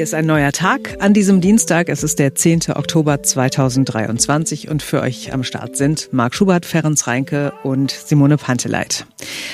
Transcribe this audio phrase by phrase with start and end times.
[0.00, 0.96] Hier ist ein neuer Tag.
[1.00, 2.70] An diesem Dienstag, es ist der 10.
[2.74, 9.04] Oktober 2023 und für euch am Start sind Marc Schubert, Ferenc Reinke und Simone Panteleit.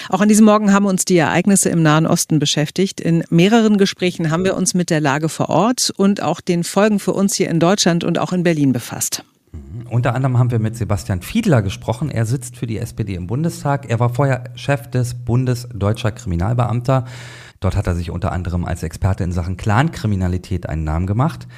[0.08, 3.00] Auch an diesem Morgen haben uns die Ereignisse im Nahen Osten beschäftigt.
[3.00, 7.00] In mehreren Gesprächen haben wir uns mit der Lage vor Ort und auch den Folgen
[7.00, 9.24] für uns hier in Deutschland und auch in Berlin befasst.
[9.50, 9.86] Mhm.
[9.88, 12.10] Unter anderem haben wir mit Sebastian Fiedler gesprochen.
[12.10, 13.90] Er sitzt für die SPD im Bundestag.
[13.90, 17.06] Er war vorher Chef des Bundes Deutscher Kriminalbeamter.
[17.66, 21.48] Dort hat er sich unter anderem als Experte in Sachen Clankriminalität einen Namen gemacht.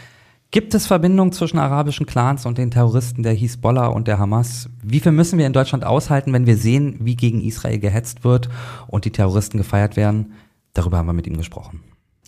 [0.51, 4.71] Gibt es Verbindungen zwischen arabischen Clans und den Terroristen der Hisbollah und der Hamas?
[4.83, 8.49] Wie viel müssen wir in Deutschland aushalten, wenn wir sehen, wie gegen Israel gehetzt wird
[8.87, 10.33] und die Terroristen gefeiert werden?
[10.73, 11.83] Darüber haben wir mit ihm gesprochen.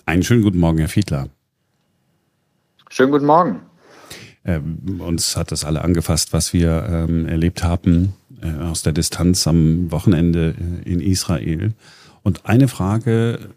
[0.05, 1.29] Einen schönen guten Morgen, Herr Fiedler.
[2.91, 3.61] Schönen guten Morgen.
[4.45, 9.47] Ähm, uns hat das alle angefasst, was wir ähm, erlebt haben äh, aus der Distanz
[9.47, 11.73] am Wochenende äh, in Israel.
[12.23, 13.55] Und eine Frage,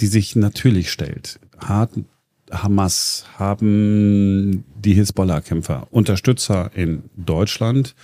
[0.00, 1.38] die sich natürlich stellt.
[1.58, 1.90] Hat
[2.50, 7.94] Hamas, haben die Hisbollah-Kämpfer Unterstützer in Deutschland?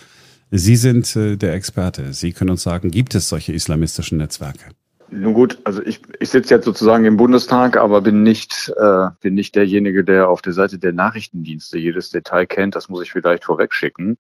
[0.51, 2.13] Sie sind äh, der Experte.
[2.13, 4.71] Sie können uns sagen, gibt es solche islamistischen Netzwerke?
[5.09, 9.35] Nun gut, also ich, ich sitze jetzt sozusagen im Bundestag, aber bin nicht, äh, bin
[9.35, 12.75] nicht derjenige, der auf der Seite der Nachrichtendienste jedes Detail kennt.
[12.75, 14.19] Das muss ich vielleicht vorwegschicken.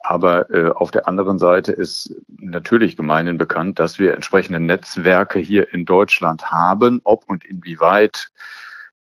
[0.00, 5.72] Aber äh, auf der anderen Seite ist natürlich gemeinhin bekannt, dass wir entsprechende Netzwerke hier
[5.72, 7.00] in Deutschland haben.
[7.04, 8.30] Ob und inwieweit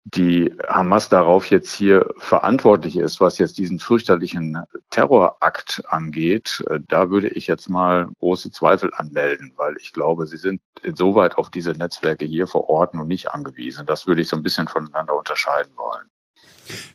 [0.04, 4.58] die Hamas darauf jetzt hier verantwortlich ist, was jetzt diesen fürchterlichen
[4.90, 10.38] Terrorakt angeht, äh, da würde ich jetzt mal große Zweifel anmelden, weil ich glaube, sie
[10.38, 13.86] sind insoweit auf diese Netzwerke hier vor Ort und nicht angewiesen.
[13.86, 16.08] Das würde ich so ein bisschen voneinander unterscheiden wollen.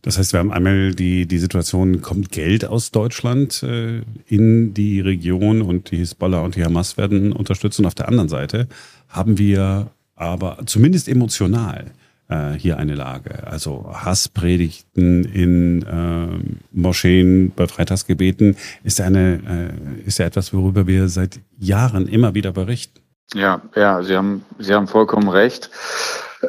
[0.02, 5.00] Das heißt, wir haben einmal die, die Situation, kommt Geld aus Deutschland äh, in die
[5.00, 7.78] Region und die Hisbollah und die Hamas werden unterstützt.
[7.78, 8.68] Und auf der anderen Seite
[9.08, 11.92] haben wir aber zumindest emotional
[12.28, 13.46] äh, hier eine Lage.
[13.46, 19.70] Also Hasspredigten in äh, Moscheen bei Freitagsgebeten ist eine
[20.04, 23.00] äh, ist ja etwas, worüber wir seit Jahren immer wieder berichten.
[23.34, 25.70] Ja, ja, Sie haben Sie haben vollkommen recht.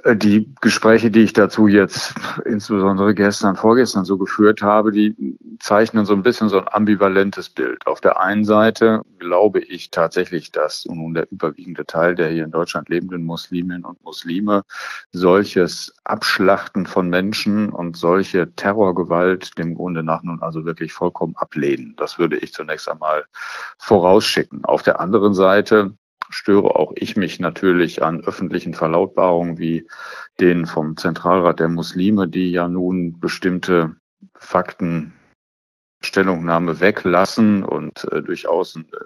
[0.03, 2.13] Äh, die Gespräche, die ich dazu jetzt
[2.45, 7.85] insbesondere gestern, vorgestern so geführt habe, die zeichnen so ein bisschen so ein ambivalentes Bild.
[7.87, 12.51] Auf der einen Seite glaube ich tatsächlich, dass nun der überwiegende Teil der hier in
[12.51, 14.63] Deutschland lebenden Musliminnen und Muslime
[15.11, 21.95] solches Abschlachten von Menschen und solche Terrorgewalt dem Grunde nach nun also wirklich vollkommen ablehnen.
[21.97, 23.25] Das würde ich zunächst einmal
[23.77, 24.65] vorausschicken.
[24.65, 25.93] Auf der anderen Seite
[26.29, 29.87] störe auch ich mich natürlich an öffentlichen Verlautbarungen wie
[30.39, 33.95] den vom Zentralrat der Muslime, die ja nun bestimmte
[34.35, 35.13] Fakten
[36.01, 39.05] Stellungnahme weglassen und äh, durchaus ein äh,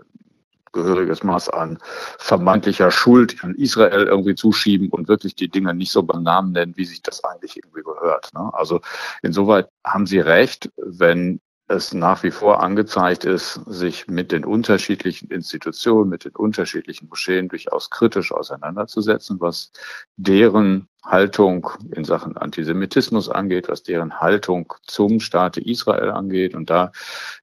[0.73, 1.79] gehöriges Maß an
[2.17, 6.77] vermeintlicher Schuld an Israel irgendwie zuschieben und wirklich die Dinge nicht so beim Namen nennen,
[6.77, 8.33] wie sich das eigentlich irgendwie gehört.
[8.33, 8.49] Ne?
[8.53, 8.81] Also
[9.21, 15.29] insoweit haben Sie recht, wenn es nach wie vor angezeigt ist, sich mit den unterschiedlichen
[15.29, 19.71] Institutionen, mit den unterschiedlichen Moscheen durchaus kritisch auseinanderzusetzen, was
[20.17, 26.53] deren Haltung in Sachen Antisemitismus angeht, was deren Haltung zum Staate Israel angeht.
[26.53, 26.91] Und da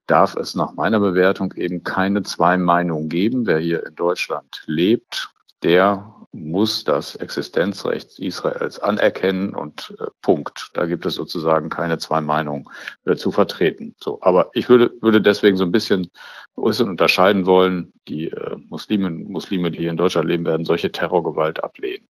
[0.07, 3.47] darf es nach meiner Bewertung eben keine zwei Meinungen geben.
[3.47, 5.31] Wer hier in Deutschland lebt,
[5.63, 10.71] der muss das Existenzrecht Israels anerkennen und äh, Punkt.
[10.75, 12.67] Da gibt es sozusagen keine zwei Meinungen
[13.07, 13.95] äh, zu vertreten.
[13.99, 16.11] So, aber ich würde, würde deswegen so ein bisschen,
[16.55, 22.07] unterscheiden wollen, die äh, Muslimen, Muslime, die hier in Deutschland leben werden, solche Terrorgewalt ablehnen.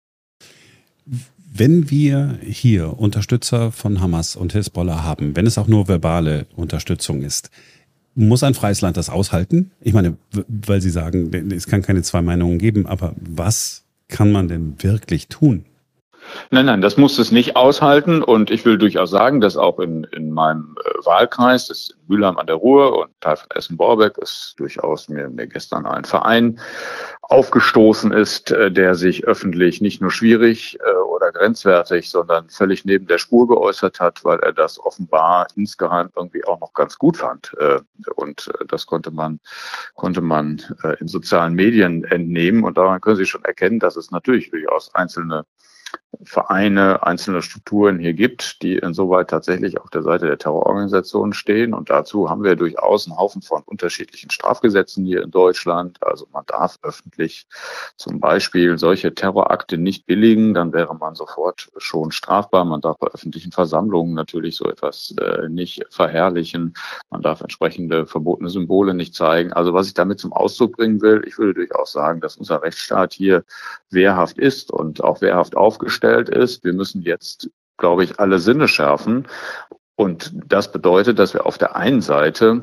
[1.54, 7.22] Wenn wir hier Unterstützer von Hamas und Hezbollah haben, wenn es auch nur verbale Unterstützung
[7.22, 7.50] ist,
[8.14, 9.70] muss ein freies Land das aushalten?
[9.80, 10.16] Ich meine,
[10.48, 13.81] weil Sie sagen, es kann keine zwei Meinungen geben, aber was
[14.12, 15.64] kann man denn wirklich tun?
[16.50, 18.22] Nein, nein, das muss es nicht aushalten.
[18.22, 22.38] Und ich will durchaus sagen, dass auch in, in meinem äh, Wahlkreis, das ist Mülheim
[22.38, 26.60] an der Ruhr und Teil von Essen-Borbeck, ist durchaus mir, mir gestern ein Verein
[27.22, 33.06] aufgestoßen ist, äh, der sich öffentlich nicht nur schwierig äh, oder grenzwertig, sondern völlig neben
[33.06, 37.54] der Spur geäußert hat, weil er das offenbar insgeheim irgendwie auch noch ganz gut fand.
[38.16, 39.40] Und das konnte man,
[39.94, 40.62] konnte man
[40.98, 42.64] in sozialen Medien entnehmen.
[42.64, 45.44] Und daran können Sie schon erkennen, dass es natürlich durchaus einzelne
[46.24, 51.74] Vereine, einzelne Strukturen hier gibt, die insoweit tatsächlich auf der Seite der Terrororganisationen stehen.
[51.74, 55.98] Und dazu haben wir durchaus einen Haufen von unterschiedlichen Strafgesetzen hier in Deutschland.
[56.02, 57.46] Also man darf öffentlich
[57.96, 62.64] zum Beispiel solche Terrorakte nicht billigen, dann wäre man sofort schon strafbar.
[62.64, 66.74] Man darf bei öffentlichen Versammlungen natürlich so etwas äh, nicht verherrlichen.
[67.10, 69.52] Man darf entsprechende verbotene Symbole nicht zeigen.
[69.52, 73.12] Also was ich damit zum Ausdruck bringen will, ich würde durchaus sagen, dass unser Rechtsstaat
[73.12, 73.44] hier
[73.92, 76.64] wehrhaft ist und auch wehrhaft aufgestellt ist.
[76.64, 77.48] Wir müssen jetzt
[77.82, 79.26] glaube ich, alle Sinne schärfen.
[79.94, 82.62] Und das bedeutet, dass wir auf der einen Seite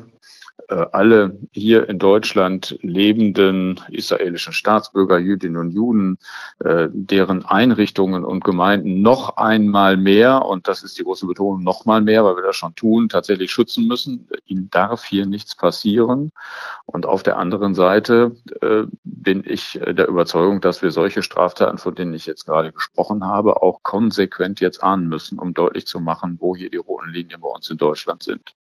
[0.68, 6.18] alle hier in Deutschland lebenden israelischen Staatsbürger, Jüdinnen und Juden,
[6.64, 11.84] äh, deren Einrichtungen und Gemeinden noch einmal mehr, und das ist die große Betonung, noch
[11.84, 14.28] mal mehr, weil wir das schon tun, tatsächlich schützen müssen.
[14.46, 16.32] Ihnen darf hier nichts passieren.
[16.86, 21.94] Und auf der anderen Seite äh, bin ich der Überzeugung, dass wir solche Straftaten, von
[21.94, 26.36] denen ich jetzt gerade gesprochen habe, auch konsequent jetzt ahnen müssen, um deutlich zu machen,
[26.40, 28.54] wo hier die roten Linien bei uns in Deutschland sind.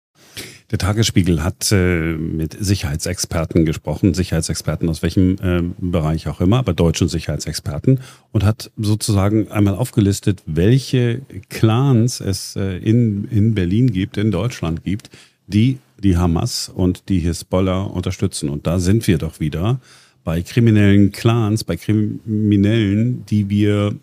[0.71, 6.73] Der Tagesspiegel hat äh, mit Sicherheitsexperten gesprochen, Sicherheitsexperten aus welchem äh, Bereich auch immer, aber
[6.73, 7.99] deutschen Sicherheitsexperten
[8.31, 14.83] und hat sozusagen einmal aufgelistet, welche Clans es äh, in, in Berlin gibt, in Deutschland
[14.83, 15.09] gibt,
[15.47, 18.49] die die Hamas und die Hisbollah unterstützen.
[18.49, 19.79] Und da sind wir doch wieder
[20.23, 23.95] bei kriminellen Clans, bei Kriminellen, die wir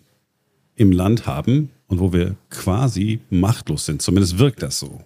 [0.75, 4.01] im Land haben und wo wir quasi machtlos sind.
[4.01, 5.01] Zumindest wirkt das so.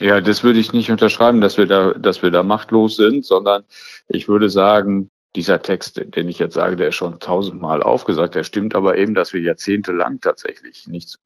[0.00, 3.64] Ja, das würde ich nicht unterschreiben, dass wir da, dass wir da machtlos sind, sondern
[4.08, 8.42] ich würde sagen, dieser Text, den ich jetzt sage, der ist schon tausendmal aufgesagt, der
[8.42, 11.18] stimmt aber eben, dass wir jahrzehntelang tatsächlich nichts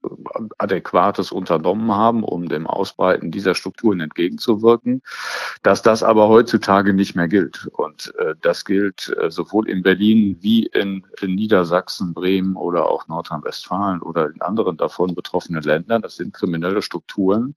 [0.58, 5.00] Adäquates unternommen haben, um dem Ausbreiten dieser Strukturen entgegenzuwirken,
[5.62, 7.66] dass das aber heutzutage nicht mehr gilt.
[7.72, 13.08] Und äh, das gilt äh, sowohl in Berlin wie in, in Niedersachsen, Bremen oder auch
[13.08, 16.02] Nordrhein-Westfalen oder in anderen davon betroffenen Ländern.
[16.02, 17.54] Das sind kriminelle Strukturen,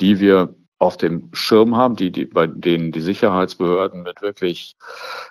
[0.00, 4.76] die wir auf dem Schirm haben, die, die, bei denen die Sicherheitsbehörden mit wirklich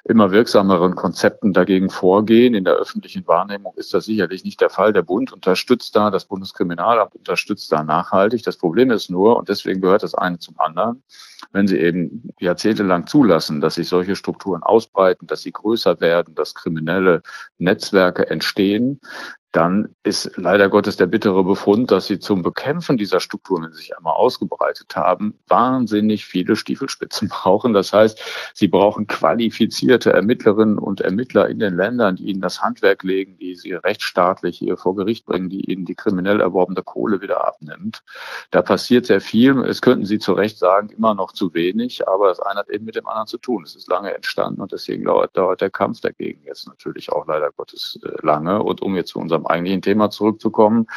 [0.04, 2.56] immer wirksameren Konzepten dagegen vorgehen.
[2.56, 4.92] In der öffentlichen Wahrnehmung ist das sicherlich nicht der Fall.
[4.92, 8.42] Der Bund unterstützt da, das Bundeskriminalamt unterstützt da nachhaltig.
[8.42, 11.04] Das Problem ist nur, und deswegen gehört das eine zum anderen,
[11.52, 16.56] wenn sie eben jahrzehntelang zulassen, dass sich solche Strukturen ausbreiten, dass sie größer werden, dass
[16.56, 17.22] kriminelle
[17.60, 19.00] Netzwerke entstehen,
[19.56, 23.78] dann ist leider Gottes der bittere Befund, dass sie zum Bekämpfen dieser Strukturen, wenn sie
[23.78, 27.72] sich einmal ausgebreitet haben, wahnsinnig viele Stiefelspitzen brauchen.
[27.72, 28.22] Das heißt,
[28.54, 33.56] sie brauchen qualifizierte Ermittlerinnen und Ermittler in den Ländern, die ihnen das Handwerk legen, die
[33.56, 38.04] sie rechtsstaatlich hier vor Gericht bringen, die ihnen die kriminell erworbene Kohle wieder abnimmt.
[38.52, 39.58] Da passiert sehr viel.
[39.64, 42.84] Es könnten Sie zu Recht sagen, immer noch zu wenig, aber das eine hat eben
[42.84, 43.64] mit dem anderen zu tun.
[43.64, 47.98] Es ist lange entstanden und deswegen dauert, der Kampf dagegen jetzt natürlich auch leider Gottes
[48.04, 48.62] äh, lange.
[48.62, 50.88] Und um jetzt zu unserem eigentlichen Thema zurückzukommen.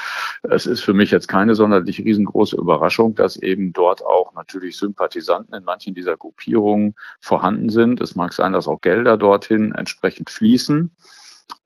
[0.42, 5.54] Es ist für mich jetzt keine sonderlich riesengroße Überraschung, dass eben dort auch natürlich Sympathisanten
[5.54, 8.00] in manchen dieser Gruppierungen vorhanden sind.
[8.00, 10.90] Es mag sein, dass auch Gelder dorthin entsprechend fließen.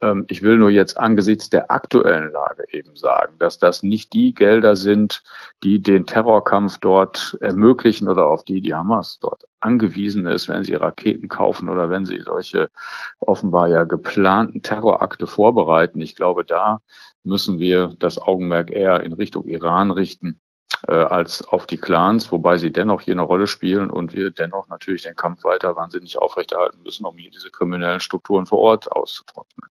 [0.02, 4.34] Ähm, ich will nur jetzt angesichts der aktuellen Lage eben sagen, dass das nicht die
[4.34, 5.22] Gelder sind,
[5.62, 10.74] die den Terrorkampf dort ermöglichen oder auf die die Hamas dort angewiesen ist, wenn sie
[10.74, 12.70] Raketen kaufen oder wenn sie solche
[13.20, 16.00] offenbar ja geplanten Terrorakte vorbereiten.
[16.00, 16.80] Ich glaube, da
[17.24, 20.40] müssen wir das Augenmerk eher in Richtung Iran richten
[20.88, 24.68] äh, als auf die Clans, wobei sie dennoch hier eine Rolle spielen und wir dennoch
[24.68, 29.71] natürlich den Kampf weiter wahnsinnig aufrechterhalten müssen, um hier diese kriminellen Strukturen vor Ort auszutrocknen.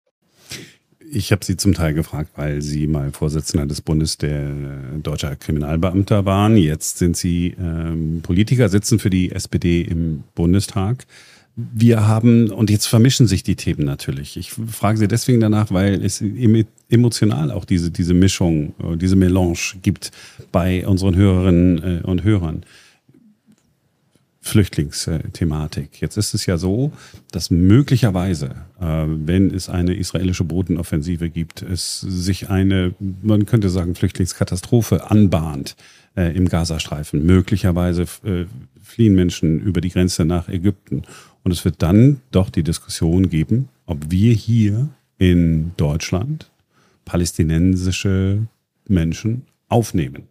[1.10, 4.50] Ich habe Sie zum Teil gefragt, weil Sie mal Vorsitzender des Bundes der
[5.02, 6.56] deutscher Kriminalbeamter waren.
[6.56, 11.06] Jetzt sind Sie ähm, Politiker, sitzen für die SPD im Bundestag.
[11.56, 14.36] Wir haben, und jetzt vermischen sich die Themen natürlich.
[14.36, 16.22] Ich frage Sie deswegen danach, weil es
[16.88, 20.12] emotional auch diese, diese Mischung, äh, diese Melange gibt
[20.52, 22.64] bei unseren Hörerinnen äh, und Hörern.
[24.48, 26.00] Flüchtlingsthematik.
[26.00, 26.92] Jetzt ist es ja so,
[27.30, 33.94] dass möglicherweise, äh, wenn es eine israelische Bodenoffensive gibt, es sich eine, man könnte sagen,
[33.94, 35.76] Flüchtlingskatastrophe anbahnt
[36.16, 37.24] äh, im Gazastreifen.
[37.24, 38.46] Möglicherweise äh,
[38.82, 41.02] fliehen Menschen über die Grenze nach Ägypten.
[41.44, 44.88] Und es wird dann doch die Diskussion geben, ob wir hier
[45.18, 46.50] in Deutschland
[47.04, 48.46] palästinensische
[48.86, 50.24] Menschen aufnehmen.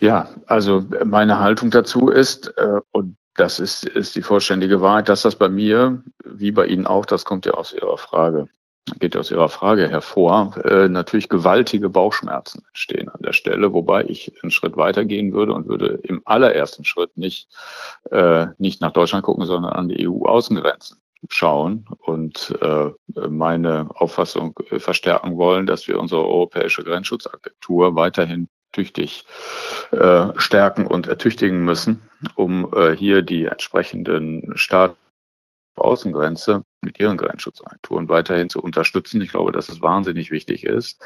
[0.00, 5.22] Ja, also meine Haltung dazu ist, äh, und das ist, ist die vollständige Wahrheit, dass
[5.22, 8.48] das bei mir, wie bei Ihnen auch, das kommt ja aus Ihrer Frage,
[9.00, 14.32] geht aus Ihrer Frage hervor, äh, natürlich gewaltige Bauchschmerzen entstehen an der Stelle, wobei ich
[14.42, 17.48] einen Schritt weiter gehen würde und würde im allerersten Schritt nicht,
[18.10, 20.98] äh, nicht nach Deutschland gucken, sondern an die EU-Außengrenzen
[21.30, 22.90] schauen und äh,
[23.28, 29.24] meine Auffassung äh, verstärken wollen, dass wir unsere europäische Grenzschutzagentur weiterhin tüchtig
[29.92, 32.02] äh, stärken und ertüchtigen müssen,
[32.34, 34.96] um äh, hier die entsprechenden Staaten
[35.76, 39.20] Außengrenze mit ihren Grenzschutzagenturen weiterhin zu unterstützen.
[39.20, 41.02] Ich glaube, dass es wahnsinnig wichtig ist,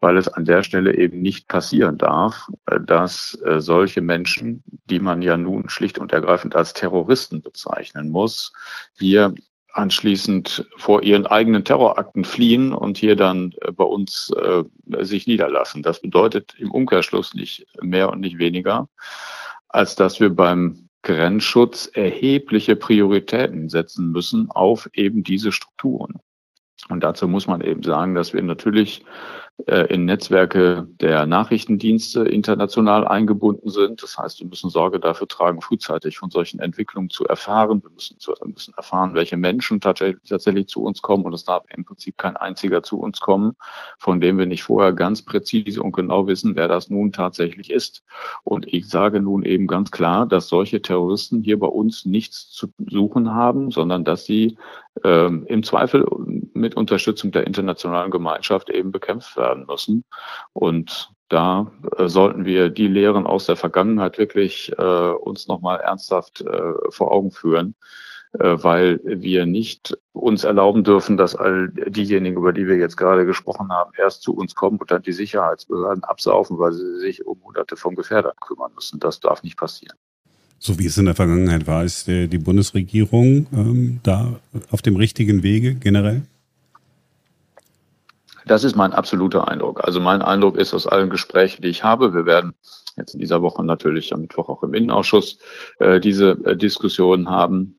[0.00, 5.00] weil es an der Stelle eben nicht passieren darf, äh, dass äh, solche Menschen, die
[5.00, 8.52] man ja nun schlicht und ergreifend als Terroristen bezeichnen muss,
[8.94, 9.34] hier
[9.72, 14.64] anschließend vor ihren eigenen Terrorakten fliehen und hier dann äh, bei uns äh,
[15.04, 15.82] sich niederlassen.
[15.82, 18.88] Das bedeutet im Umkehrschluss nicht mehr und nicht weniger,
[19.68, 26.20] als dass wir beim Grenzschutz erhebliche Prioritäten setzen müssen auf eben diese Strukturen.
[26.88, 29.04] Und dazu muss man eben sagen, dass wir natürlich
[29.66, 34.02] in Netzwerke der Nachrichtendienste international eingebunden sind.
[34.02, 37.82] Das heißt, wir müssen Sorge dafür tragen, frühzeitig von solchen Entwicklungen zu erfahren.
[37.82, 41.24] Wir müssen, zu, müssen erfahren, welche Menschen tatsächlich, tatsächlich zu uns kommen.
[41.24, 43.54] Und es darf im Prinzip kein einziger zu uns kommen,
[43.98, 48.02] von dem wir nicht vorher ganz präzise und genau wissen, wer das nun tatsächlich ist.
[48.42, 52.68] Und ich sage nun eben ganz klar, dass solche Terroristen hier bei uns nichts zu
[52.88, 54.56] suchen haben, sondern dass sie
[55.04, 56.06] ähm, im Zweifel
[56.54, 60.04] mit Unterstützung der internationalen Gemeinschaft eben bekämpft werden müssen.
[60.52, 64.82] Und da äh, sollten wir die Lehren aus der Vergangenheit wirklich äh,
[65.12, 67.74] uns nochmal ernsthaft äh, vor Augen führen,
[68.34, 73.24] äh, weil wir nicht uns erlauben dürfen, dass all diejenigen, über die wir jetzt gerade
[73.24, 77.42] gesprochen haben, erst zu uns kommen und dann die Sicherheitsbehörden absaufen, weil sie sich um
[77.42, 79.00] hunderte von Gefährdern kümmern müssen.
[79.00, 79.96] Das darf nicht passieren
[80.62, 84.38] so wie es in der Vergangenheit war, ist die Bundesregierung ähm, da
[84.70, 86.22] auf dem richtigen Wege generell?
[88.46, 89.82] Das ist mein absoluter Eindruck.
[89.84, 92.54] Also mein Eindruck ist aus allen Gesprächen, die ich habe, wir werden
[92.96, 95.38] jetzt in dieser Woche natürlich am Mittwoch auch im Innenausschuss
[95.80, 97.78] äh, diese äh, Diskussion haben,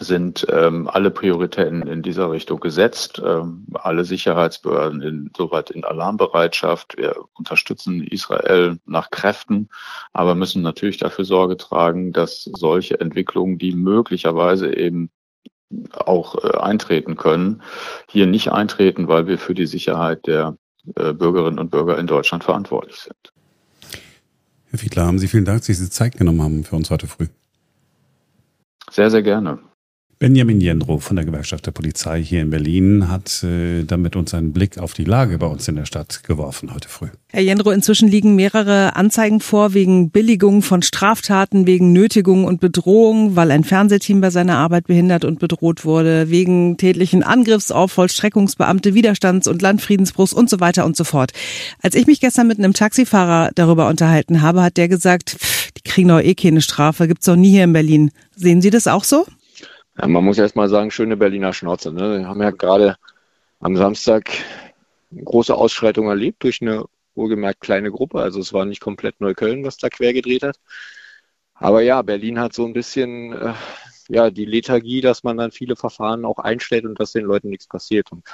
[0.00, 3.20] sind ähm, alle Prioritäten in dieser Richtung gesetzt.
[3.24, 6.96] Ähm, alle Sicherheitsbehörden insoweit in Alarmbereitschaft.
[6.96, 9.68] Wir unterstützen Israel nach Kräften,
[10.12, 15.10] aber müssen natürlich dafür Sorge tragen, dass solche Entwicklungen, die möglicherweise eben
[15.92, 17.62] auch äh, eintreten können,
[18.08, 20.56] hier nicht eintreten, weil wir für die Sicherheit der
[20.96, 23.32] äh, Bürgerinnen und Bürger in Deutschland verantwortlich sind.
[24.70, 27.06] Herr Fiedler, haben Sie vielen Dank, dass Sie diese Zeit genommen haben für uns heute
[27.06, 27.26] früh.
[28.90, 29.58] Sehr, sehr gerne.
[30.20, 34.52] Benjamin Jendro von der Gewerkschaft der Polizei hier in Berlin hat äh, damit uns einen
[34.52, 37.06] Blick auf die Lage bei uns in der Stadt geworfen heute früh.
[37.28, 43.36] Herr Jendro, inzwischen liegen mehrere Anzeigen vor wegen Billigung von Straftaten, wegen Nötigung und Bedrohung,
[43.36, 48.94] weil ein Fernsehteam bei seiner Arbeit behindert und bedroht wurde, wegen tätlichen Angriffs auf Vollstreckungsbeamte,
[48.94, 51.30] Widerstands- und Landfriedensbruchs und so weiter und so fort.
[51.80, 55.82] Als ich mich gestern mit einem Taxifahrer darüber unterhalten habe, hat der gesagt, pff, die
[55.82, 58.10] kriegen doch eh keine Strafe, gibt's doch nie hier in Berlin.
[58.34, 59.24] Sehen Sie das auch so?
[60.00, 61.92] Ja, man muss erst mal sagen, schöne Berliner Schnauze.
[61.92, 62.20] Ne?
[62.20, 62.96] Wir haben ja gerade
[63.60, 64.30] am Samstag
[65.10, 68.20] eine große Ausschreitung erlebt durch eine wohlgemerkt kleine Gruppe.
[68.20, 70.60] Also es war nicht komplett Neukölln, was da quer gedreht hat.
[71.54, 73.54] Aber ja, Berlin hat so ein bisschen äh,
[74.08, 77.66] ja die Lethargie, dass man dann viele Verfahren auch einstellt und dass den Leuten nichts
[77.66, 78.12] passiert.
[78.12, 78.24] Und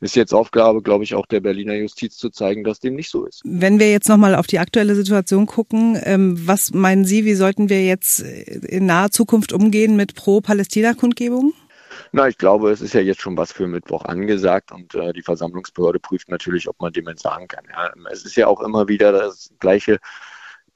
[0.00, 3.24] ist jetzt Aufgabe, glaube ich, auch der Berliner Justiz zu zeigen, dass dem nicht so
[3.24, 3.42] ist.
[3.44, 7.68] Wenn wir jetzt nochmal auf die aktuelle Situation gucken, ähm, was meinen Sie, wie sollten
[7.68, 11.54] wir jetzt in naher Zukunft umgehen mit Pro-Palästina-Kundgebungen?
[12.12, 15.22] Na, ich glaube, es ist ja jetzt schon was für Mittwoch angesagt und äh, die
[15.22, 17.64] Versammlungsbehörde prüft natürlich, ob man dem entsagen kann.
[17.70, 19.98] Ja, es ist ja auch immer wieder das gleiche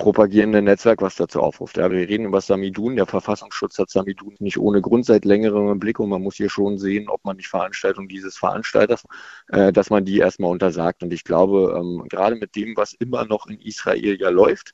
[0.00, 1.76] propagierende Netzwerk, was dazu aufruft.
[1.76, 2.96] Ja, wir reden über Samidun.
[2.96, 6.48] Der Verfassungsschutz hat Samidun nicht ohne Grund seit längerem im Blick und man muss hier
[6.48, 9.04] schon sehen, ob man nicht Veranstaltung dieses Veranstalters,
[9.48, 11.02] äh, dass man die erstmal untersagt.
[11.02, 14.72] Und ich glaube, ähm, gerade mit dem, was immer noch in Israel ja läuft,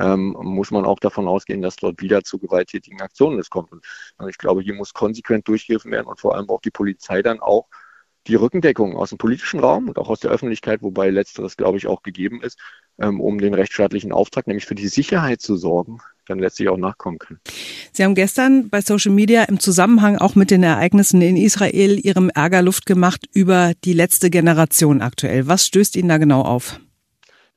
[0.00, 3.72] ähm, muss man auch davon ausgehen, dass dort wieder zu gewalttätigen Aktionen es kommt.
[3.72, 3.84] Und
[4.26, 7.66] ich glaube, hier muss konsequent durchgegriffen werden und vor allem auch die Polizei dann auch
[8.26, 11.86] die Rückendeckung aus dem politischen Raum und auch aus der Öffentlichkeit, wobei letzteres, glaube ich,
[11.86, 12.58] auch gegeben ist,
[13.00, 17.18] ähm, um den rechtsstaatlichen Auftrag, nämlich für die Sicherheit zu sorgen, dann letztlich auch nachkommen
[17.18, 17.40] können.
[17.92, 22.30] Sie haben gestern bei Social Media im Zusammenhang auch mit den Ereignissen in Israel Ihrem
[22.30, 25.48] Ärger Luft gemacht über die letzte Generation aktuell.
[25.48, 26.80] Was stößt Ihnen da genau auf?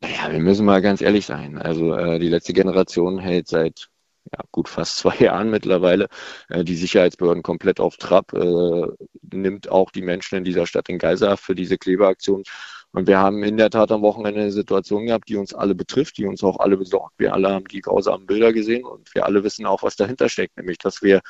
[0.02, 1.58] Naja, wir müssen mal ganz ehrlich sein.
[1.58, 3.90] Also äh, die letzte Generation hält seit
[4.32, 6.08] ja, gut fast zwei Jahren mittlerweile
[6.50, 8.88] äh, die Sicherheitsbehörden komplett auf Trab, äh,
[9.32, 12.44] nimmt auch die Menschen in dieser Stadt in Geiselhaft für diese Klebeaktion.
[12.92, 16.18] Und wir haben in der Tat am Wochenende eine Situation gehabt, die uns alle betrifft,
[16.18, 17.16] die uns auch alle besorgt.
[17.18, 20.56] Wir alle haben die grausamen Bilder gesehen und wir alle wissen auch, was dahinter steckt,
[20.56, 21.22] nämlich dass wir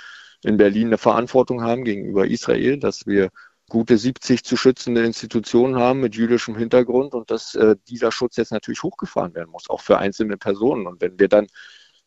[0.44, 3.30] in Berlin eine Verantwortung haben gegenüber Israel, dass wir
[3.70, 8.52] gute 70 zu schützende Institutionen haben mit jüdischem Hintergrund und dass äh, dieser Schutz jetzt
[8.52, 10.86] natürlich hochgefahren werden muss, auch für einzelne Personen.
[10.86, 11.48] Und wenn wir dann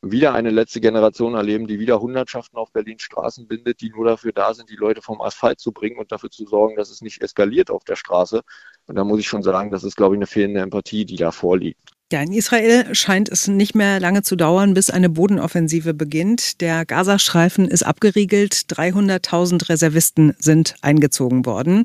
[0.03, 4.33] wieder eine letzte Generation erleben, die wieder Hundertschaften auf Berlins Straßen bindet, die nur dafür
[4.33, 7.21] da sind, die Leute vom Asphalt zu bringen und dafür zu sorgen, dass es nicht
[7.21, 8.43] eskaliert auf der Straße.
[8.87, 11.33] Und da muss ich schon sagen, das ist, glaube ich, eine fehlende Empathie, die da
[11.33, 11.98] vorliegt.
[12.11, 16.63] Ja, in Israel scheint es nicht mehr lange zu dauern, bis eine Bodenoffensive beginnt.
[16.63, 18.55] Der Gazastreifen ist abgeriegelt.
[18.55, 21.85] 300.000 Reservisten sind eingezogen worden.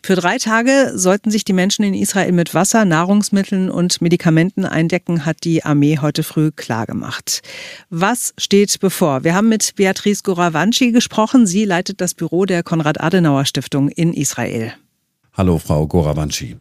[0.00, 5.26] Für drei Tage sollten sich die Menschen in Israel mit Wasser, Nahrungsmitteln und Medikamenten eindecken,
[5.26, 7.42] hat die Armee heute früh klargemacht.
[7.90, 9.24] Was steht bevor?
[9.24, 11.48] Wir haben mit Beatrice Goravanci gesprochen.
[11.48, 14.72] Sie leitet das Büro der Konrad-Adenauer-Stiftung in Israel.
[15.32, 16.58] Hallo, Frau Goravanci.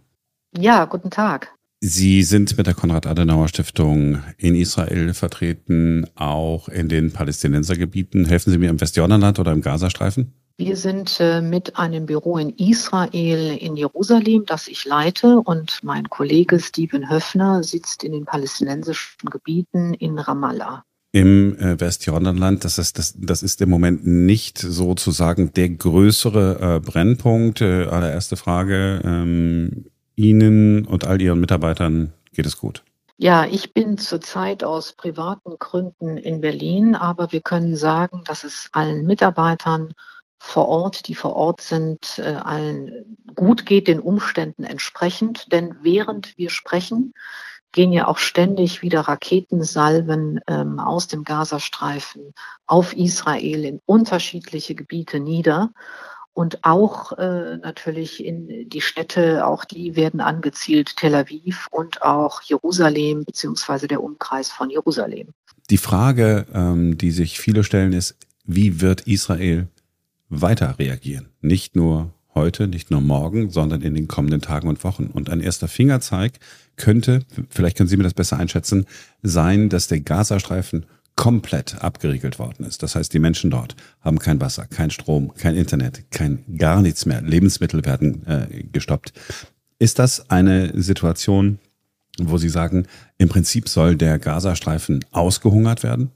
[0.57, 1.53] Ja, guten Tag.
[1.85, 8.23] Sie sind mit der Konrad-Adenauer-Stiftung in Israel vertreten, auch in den Palästinensergebieten.
[8.23, 10.31] Helfen Sie mir im Westjordanland oder im Gazastreifen?
[10.55, 16.09] Wir sind äh, mit einem Büro in Israel in Jerusalem, das ich leite, und mein
[16.09, 20.85] Kollege Steven Höfner sitzt in den palästinensischen Gebieten in Ramallah.
[21.11, 26.79] Im äh, Westjordanland, das ist, das, das ist im Moment nicht sozusagen der größere äh,
[26.79, 27.59] Brennpunkt.
[27.59, 32.83] Äh, allererste Frage, ähm, Ihnen und all Ihren Mitarbeitern geht es gut?
[33.17, 38.69] Ja, ich bin zurzeit aus privaten Gründen in Berlin, aber wir können sagen, dass es
[38.71, 39.93] allen Mitarbeitern
[40.39, 45.51] vor Ort, die vor Ort sind, äh, allen gut geht, den Umständen entsprechend.
[45.53, 47.13] Denn während wir sprechen,
[47.71, 52.33] gehen ja auch ständig wieder Raketensalven ähm, aus dem Gazastreifen
[52.67, 55.71] auf Israel in unterschiedliche Gebiete nieder
[56.33, 62.41] und auch äh, natürlich in die Städte, auch die werden angezielt, Tel Aviv und auch
[62.41, 65.29] Jerusalem beziehungsweise der Umkreis von Jerusalem.
[65.69, 69.67] Die Frage, ähm, die sich viele stellen, ist, wie wird Israel
[70.29, 71.29] weiter reagieren?
[71.41, 75.05] Nicht nur heute, nicht nur morgen, sondern in den kommenden Tagen und Wochen.
[75.05, 76.39] Und ein erster Fingerzeig
[76.77, 78.85] könnte, vielleicht können Sie mir das besser einschätzen,
[79.21, 80.87] sein, dass der Gazastreifen
[81.23, 82.83] komplett abgeriegelt worden ist.
[82.83, 87.05] Das heißt, die Menschen dort haben kein Wasser, kein Strom, kein Internet, kein gar nichts
[87.05, 87.21] mehr.
[87.21, 89.13] Lebensmittel werden äh, gestoppt.
[89.79, 91.59] Ist das eine Situation,
[92.19, 92.87] wo Sie sagen,
[93.17, 96.11] im Prinzip soll der Gazastreifen ausgehungert werden?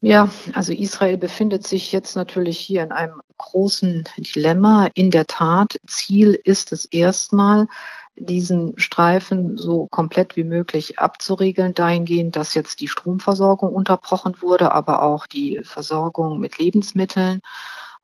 [0.00, 4.90] Ja, also Israel befindet sich jetzt natürlich hier in einem großen Dilemma.
[4.94, 7.66] In der Tat, Ziel ist es erstmal,
[8.16, 15.02] diesen Streifen so komplett wie möglich abzuriegeln, dahingehend, dass jetzt die Stromversorgung unterbrochen wurde, aber
[15.02, 17.40] auch die Versorgung mit Lebensmitteln,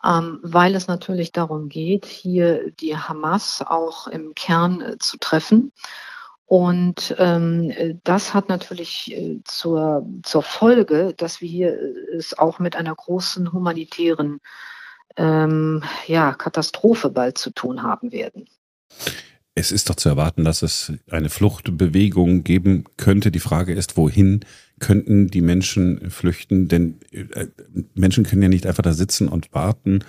[0.04, 5.72] ähm, weil es natürlich darum geht, hier die Hamas auch im Kern äh, zu treffen.
[6.44, 12.58] Und ähm, das hat natürlich äh, zur, zur Folge, dass wir hier äh, es auch
[12.58, 14.40] mit einer großen humanitären
[15.16, 18.46] ähm, ja, Katastrophe bald zu tun haben werden.
[19.54, 23.30] Es ist doch zu erwarten, dass es eine Fluchtbewegung geben könnte.
[23.30, 24.40] Die Frage ist, wohin
[24.78, 26.68] könnten die Menschen flüchten?
[26.68, 27.48] Denn äh,
[27.94, 30.04] Menschen können ja nicht einfach da sitzen und warten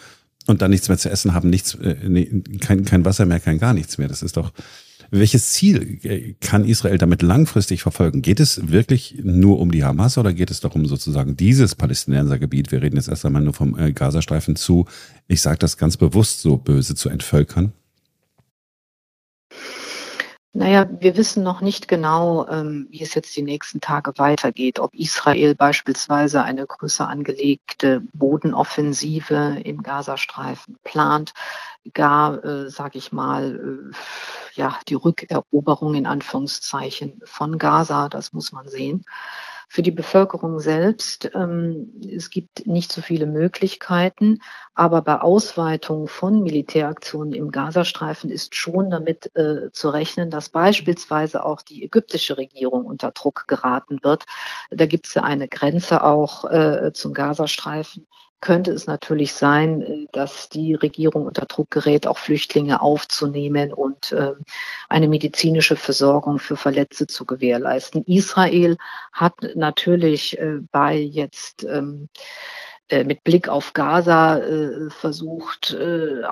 [0.48, 2.26] und dann nichts mehr zu essen haben, nichts, äh,
[2.60, 4.08] kein, kein Wasser mehr, kein gar nichts mehr.
[4.08, 4.54] Das ist doch.
[5.12, 8.22] Welches Ziel äh, kann Israel damit langfristig verfolgen?
[8.22, 12.82] Geht es wirklich nur um die Hamas oder geht es darum, sozusagen dieses Palästinensergebiet, wir
[12.82, 14.86] reden jetzt erst einmal nur vom Gazastreifen zu,
[15.28, 17.74] ich sage das ganz bewusst so böse, zu entvölkern?
[20.56, 24.94] Naja, wir wissen noch nicht genau, ähm, wie es jetzt die nächsten Tage weitergeht, ob
[24.94, 31.34] Israel beispielsweise eine größer angelegte Bodenoffensive im Gazastreifen plant,
[31.96, 33.96] gar, äh, sage ich mal, äh,
[34.54, 39.06] ja, die Rückeroberung in Anführungszeichen von Gaza, das muss man sehen
[39.74, 41.32] für die Bevölkerung selbst.
[41.34, 44.38] Ähm, es gibt nicht so viele Möglichkeiten,
[44.76, 51.44] aber bei Ausweitung von Militäraktionen im Gazastreifen ist schon damit äh, zu rechnen, dass beispielsweise
[51.44, 54.26] auch die ägyptische Regierung unter Druck geraten wird.
[54.70, 58.06] Da gibt es ja eine Grenze auch äh, zum Gazastreifen
[58.44, 64.12] könnte es natürlich sein, äh, dass die Regierung unter Druck gerät, auch Flüchtlinge aufzunehmen und
[64.12, 64.34] äh,
[64.90, 68.04] eine medizinische Versorgung für Verletzte zu gewährleisten.
[68.04, 68.76] Israel
[69.14, 72.10] hat natürlich äh, bei jetzt ähm,
[72.92, 74.42] mit Blick auf Gaza
[74.90, 75.76] versucht,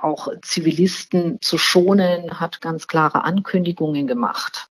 [0.01, 4.70] auch Zivilisten zu schonen, hat ganz klare Ankündigungen gemacht.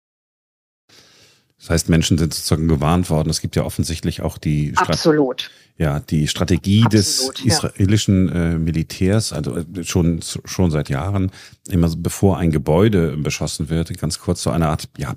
[1.59, 3.29] Das heißt, Menschen sind sozusagen gewarnt worden.
[3.29, 5.51] Es gibt ja offensichtlich auch die Absolut.
[5.77, 8.51] Ja, die Strategie Absolut, des israelischen ja.
[8.51, 11.31] äh, Militärs, also äh, schon, schon seit Jahren,
[11.69, 15.15] immer bevor ein Gebäude beschossen wird, ganz kurz so eine Art ja,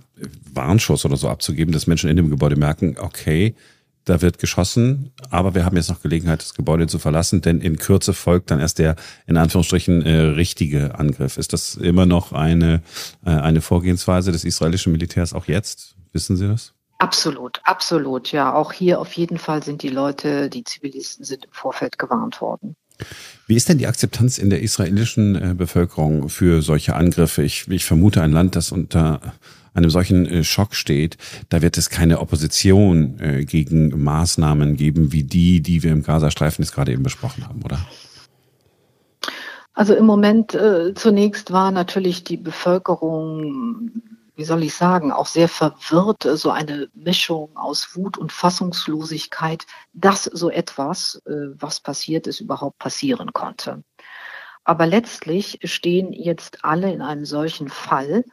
[0.52, 3.56] Warnschuss oder so abzugeben, dass Menschen in dem Gebäude merken, okay,
[4.04, 7.76] da wird geschossen, aber wir haben jetzt noch Gelegenheit, das Gebäude zu verlassen, denn in
[7.76, 11.38] Kürze folgt dann erst der in Anführungsstrichen äh, richtige Angriff.
[11.38, 12.82] Ist das immer noch eine,
[13.24, 15.94] äh, eine Vorgehensweise des israelischen Militärs auch jetzt?
[16.12, 16.72] Wissen Sie das?
[16.98, 18.30] Absolut, absolut.
[18.30, 22.40] Ja, auch hier auf jeden Fall sind die Leute, die Zivilisten sind im Vorfeld gewarnt
[22.40, 22.76] worden.
[23.46, 27.42] Wie ist denn die Akzeptanz in der israelischen äh, Bevölkerung für solche Angriffe?
[27.42, 29.20] Ich, ich vermute ein Land, das unter
[29.74, 31.16] einem solchen äh, Schock steht,
[31.48, 36.62] da wird es keine Opposition äh, gegen Maßnahmen geben, wie die, die wir im Gazastreifen
[36.62, 37.78] jetzt gerade eben besprochen haben, oder?
[39.74, 43.90] Also im Moment äh, zunächst war natürlich die Bevölkerung,
[44.34, 50.24] wie soll ich sagen, auch sehr verwirrt, so eine Mischung aus Wut und Fassungslosigkeit, dass
[50.24, 53.82] so etwas, äh, was passiert ist, überhaupt passieren konnte.
[54.64, 58.24] Aber letztlich stehen jetzt alle in einem solchen Fall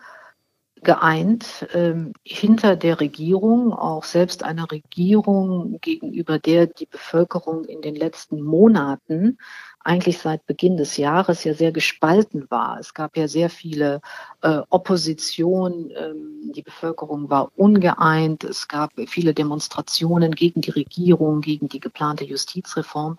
[0.81, 7.95] geeint ähm, hinter der Regierung, auch selbst einer Regierung, gegenüber der die Bevölkerung in den
[7.95, 9.37] letzten Monaten
[9.83, 12.79] eigentlich seit Beginn des Jahres ja sehr gespalten war.
[12.79, 14.01] Es gab ja sehr viele
[14.41, 21.69] äh, Opposition, ähm, die Bevölkerung war ungeeint, es gab viele Demonstrationen gegen die Regierung, gegen
[21.69, 23.17] die geplante Justizreform.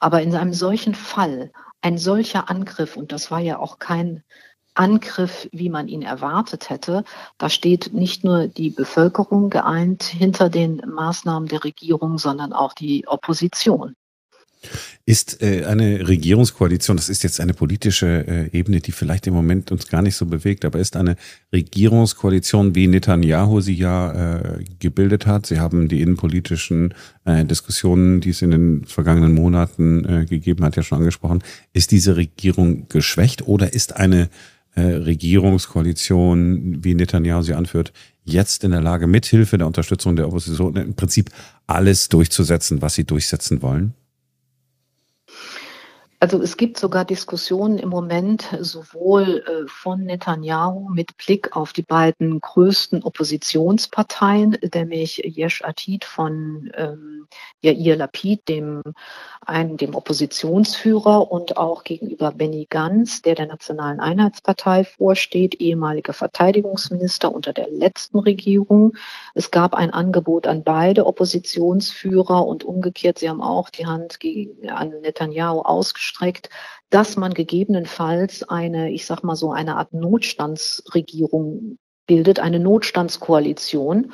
[0.00, 4.24] Aber in einem solchen Fall, ein solcher Angriff, und das war ja auch kein
[4.74, 7.04] Angriff, wie man ihn erwartet hätte.
[7.38, 13.06] Da steht nicht nur die Bevölkerung geeint hinter den Maßnahmen der Regierung, sondern auch die
[13.06, 13.94] Opposition.
[15.04, 19.72] Ist äh, eine Regierungskoalition, das ist jetzt eine politische äh, Ebene, die vielleicht im Moment
[19.72, 21.16] uns gar nicht so bewegt, aber ist eine
[21.52, 25.46] Regierungskoalition, wie Netanyahu sie ja äh, gebildet hat.
[25.46, 26.94] Sie haben die innenpolitischen
[27.24, 31.42] äh, Diskussionen, die es in den vergangenen Monaten äh, gegeben hat, ja schon angesprochen.
[31.72, 34.28] Ist diese Regierung geschwächt oder ist eine
[34.74, 37.92] äh, Regierungskoalition, wie Netanyahu sie anführt,
[38.24, 41.30] jetzt in der Lage, mithilfe der Unterstützung der Opposition im Prinzip
[41.66, 43.94] alles durchzusetzen, was sie durchsetzen wollen?
[46.22, 51.82] Also es gibt sogar Diskussionen im Moment sowohl äh, von Netanyahu mit Blick auf die
[51.82, 57.26] beiden größten Oppositionsparteien, nämlich Yesh Atid von ähm,
[57.60, 58.82] Yair Lapid, dem,
[59.44, 67.34] einem, dem Oppositionsführer und auch gegenüber Benny Gantz, der der Nationalen Einheitspartei vorsteht, ehemaliger Verteidigungsminister
[67.34, 68.96] unter der letzten Regierung.
[69.34, 74.70] Es gab ein Angebot an beide Oppositionsführer und umgekehrt, sie haben auch die Hand gegen,
[74.70, 76.48] an Netanyahu ausgestellt ausgestreckt,
[76.90, 84.12] dass man gegebenenfalls eine, ich sag mal so, eine Art Notstandsregierung bildet, eine Notstandskoalition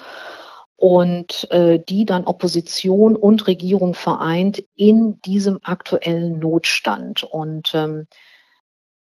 [0.77, 7.25] und äh, die dann Opposition und Regierung vereint in diesem aktuellen Notstand.
[7.25, 8.07] Und ähm,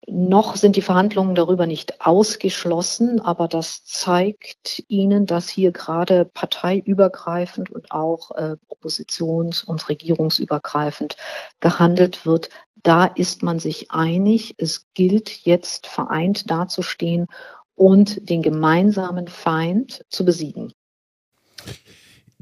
[0.09, 7.71] noch sind die Verhandlungen darüber nicht ausgeschlossen, aber das zeigt Ihnen, dass hier gerade parteiübergreifend
[7.71, 11.17] und auch äh, oppositions- und regierungsübergreifend
[11.61, 12.49] gehandelt wird.
[12.83, 14.55] Da ist man sich einig.
[14.59, 17.29] Es gilt jetzt vereint dazustehen
[17.77, 20.73] und den gemeinsamen Feind zu besiegen.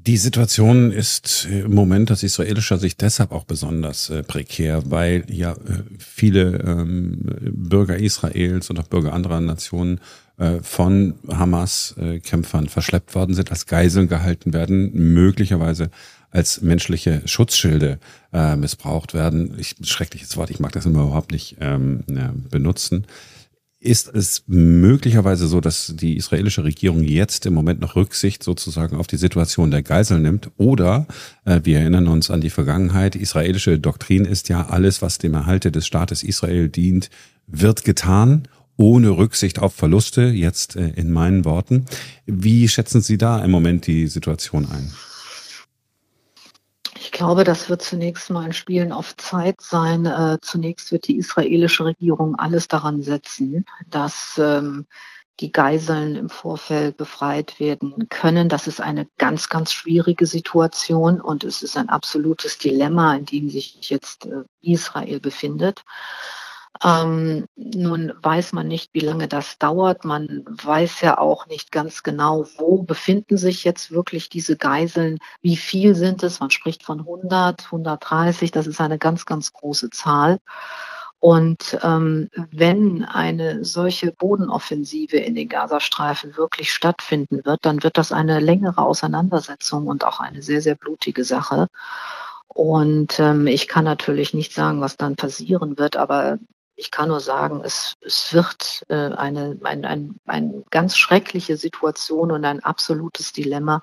[0.06, 5.52] Die Situation ist im Moment aus israelischer Sicht deshalb auch besonders äh, prekär, weil ja
[5.52, 7.18] äh, viele ähm,
[7.52, 10.00] Bürger Israels und auch Bürger anderer Nationen
[10.38, 15.90] äh, von Hamas-Kämpfern verschleppt worden sind, als Geiseln gehalten werden, möglicherweise
[16.30, 17.98] als menschliche Schutzschilde
[18.32, 19.58] äh, missbraucht werden.
[19.58, 22.04] Ich, schreckliches Wort, ich mag das immer überhaupt nicht ähm,
[22.50, 23.06] benutzen.
[23.82, 29.06] Ist es möglicherweise so, dass die israelische Regierung jetzt im Moment noch Rücksicht sozusagen auf
[29.06, 30.50] die Situation der Geisel nimmt?
[30.58, 31.06] Oder
[31.46, 33.16] äh, wir erinnern uns an die Vergangenheit.
[33.16, 37.08] Israelische Doktrin ist ja, alles, was dem Erhalte des Staates Israel dient,
[37.46, 41.86] wird getan ohne Rücksicht auf Verluste, jetzt äh, in meinen Worten.
[42.26, 44.92] Wie schätzen Sie da im Moment die Situation ein?
[47.20, 50.06] Ich glaube, das wird zunächst mal ein Spielen auf Zeit sein.
[50.06, 54.86] Äh, zunächst wird die israelische Regierung alles daran setzen, dass ähm,
[55.38, 58.48] die Geiseln im Vorfeld befreit werden können.
[58.48, 63.50] Das ist eine ganz, ganz schwierige Situation und es ist ein absolutes Dilemma, in dem
[63.50, 65.84] sich jetzt äh, Israel befindet.
[66.82, 70.04] Ähm, nun weiß man nicht, wie lange das dauert.
[70.04, 75.56] Man weiß ja auch nicht ganz genau, wo befinden sich jetzt wirklich diese Geiseln, wie
[75.56, 76.40] viel sind es.
[76.40, 80.38] Man spricht von 100, 130, das ist eine ganz, ganz große Zahl.
[81.18, 88.10] Und ähm, wenn eine solche Bodenoffensive in den Gazastreifen wirklich stattfinden wird, dann wird das
[88.10, 91.68] eine längere Auseinandersetzung und auch eine sehr, sehr blutige Sache.
[92.48, 96.38] Und ähm, ich kann natürlich nicht sagen, was dann passieren wird, aber
[96.80, 102.32] ich kann nur sagen, es, es wird äh, eine, ein, ein, eine ganz schreckliche Situation
[102.32, 103.82] und ein absolutes Dilemma,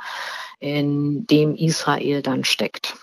[0.60, 2.96] in dem Israel dann steckt.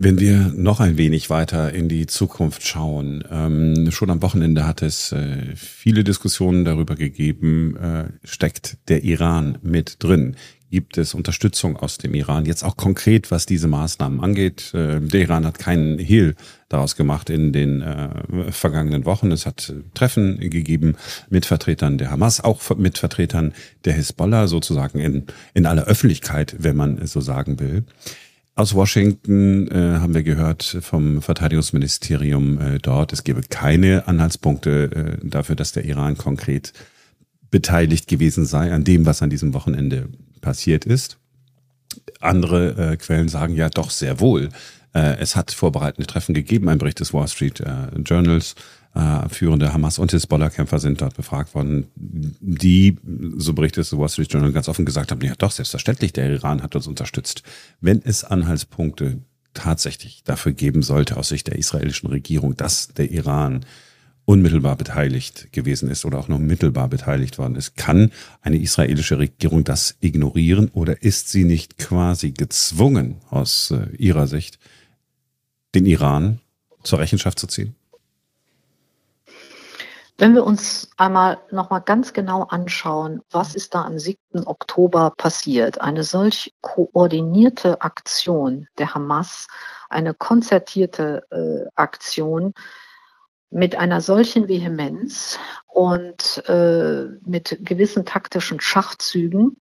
[0.00, 4.80] Wenn wir noch ein wenig weiter in die Zukunft schauen, ähm, schon am Wochenende hat
[4.80, 10.36] es äh, viele Diskussionen darüber gegeben, äh, steckt der Iran mit drin?
[10.70, 14.72] Gibt es Unterstützung aus dem Iran, jetzt auch konkret, was diese Maßnahmen angeht.
[14.74, 16.34] Äh, der Iran hat keinen Hehl
[16.68, 19.32] daraus gemacht in den äh, vergangenen Wochen.
[19.32, 20.96] Es hat Treffen gegeben
[21.30, 23.54] mit Vertretern der Hamas, auch mit Vertretern
[23.84, 27.84] der Hisbollah, sozusagen in, in aller Öffentlichkeit, wenn man so sagen will.
[28.58, 35.26] Aus Washington äh, haben wir gehört vom Verteidigungsministerium äh, dort, es gebe keine Anhaltspunkte äh,
[35.28, 36.72] dafür, dass der Iran konkret
[37.52, 40.08] beteiligt gewesen sei an dem, was an diesem Wochenende
[40.40, 41.18] passiert ist.
[42.20, 44.50] Andere äh, Quellen sagen ja doch sehr wohl.
[44.94, 48.54] Äh, es hat vorbereitende Treffen gegeben, ein Bericht des Wall Street äh, Journals.
[48.94, 52.96] Äh, führende Hamas- und Hisbollah-Kämpfer sind dort befragt worden, die,
[53.36, 56.62] so berichtet es Wall Street Journal, ganz offen gesagt haben, ja doch, selbstverständlich, der Iran
[56.62, 57.42] hat uns unterstützt.
[57.80, 59.18] Wenn es Anhaltspunkte
[59.52, 63.64] tatsächlich dafür geben sollte aus Sicht der israelischen Regierung, dass der Iran
[64.28, 67.78] unmittelbar beteiligt gewesen ist oder auch noch mittelbar beteiligt worden ist.
[67.78, 68.12] Kann
[68.42, 74.58] eine israelische Regierung das ignorieren oder ist sie nicht quasi gezwungen, aus äh, ihrer Sicht,
[75.74, 76.40] den Iran
[76.82, 77.74] zur Rechenschaft zu ziehen?
[80.18, 84.18] Wenn wir uns einmal nochmal ganz genau anschauen, was ist da am 7.
[84.44, 89.46] Oktober passiert, eine solch koordinierte Aktion der Hamas,
[89.88, 92.52] eine konzertierte äh, Aktion
[93.50, 99.56] mit einer solchen Vehemenz und äh, mit gewissen taktischen Schachzügen,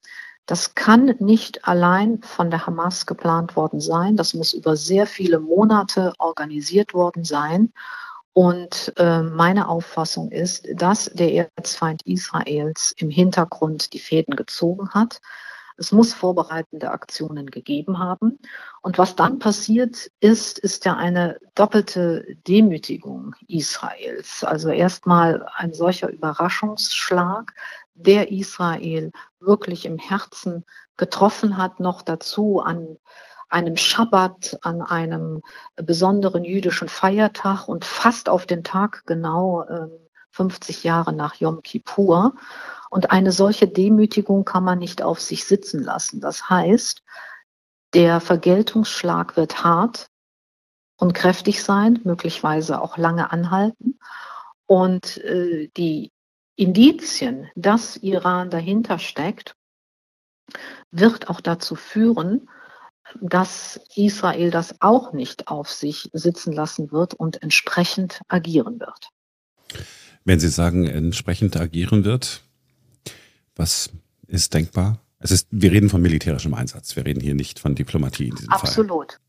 [0.45, 4.15] das kann nicht allein von der Hamas geplant worden sein.
[4.15, 7.73] Das muss über sehr viele Monate organisiert worden sein.
[8.31, 15.19] Und äh, meine Auffassung ist, dass der Erzfeind Israels im Hintergrund die Fäden gezogen hat.
[15.77, 18.39] Es muss vorbereitende Aktionen gegeben haben.
[18.81, 24.43] Und was dann passiert ist, ist ja eine doppelte Demütigung Israels.
[24.43, 27.53] Also erstmal ein solcher Überraschungsschlag,
[27.93, 30.65] der Israel wirklich im Herzen
[30.97, 32.97] getroffen hat, noch dazu an
[33.49, 35.41] einem Schabbat, an einem
[35.75, 39.65] besonderen jüdischen Feiertag und fast auf den Tag genau
[40.31, 42.33] 50 ähm, Jahre nach Yom Kippur.
[42.89, 46.21] Und eine solche Demütigung kann man nicht auf sich sitzen lassen.
[46.21, 47.03] Das heißt,
[47.93, 50.07] der Vergeltungsschlag wird hart
[50.97, 53.99] und kräftig sein, möglicherweise auch lange anhalten.
[54.65, 56.11] Und äh, die
[56.55, 59.55] Indizien, dass Iran dahinter steckt,
[60.91, 62.49] wird auch dazu führen,
[63.21, 69.09] dass Israel das auch nicht auf sich sitzen lassen wird und entsprechend agieren wird.
[70.25, 72.43] Wenn Sie sagen, entsprechend agieren wird,
[73.57, 73.89] was
[74.27, 74.99] ist denkbar?
[75.19, 76.95] Es ist, wir reden von militärischem Einsatz.
[76.95, 79.13] Wir reden hier nicht von Diplomatie in diesem Absolut.
[79.13, 79.21] Fall.